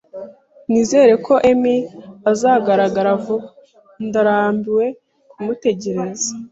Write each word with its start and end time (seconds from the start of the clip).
Nizere 0.69 1.13
ko 1.25 1.33
Emi 1.51 1.75
azagaragara 2.31 3.11
vuba. 3.23 3.47
Ndarambiwe 4.07 4.85
kumutegereza 5.31 6.29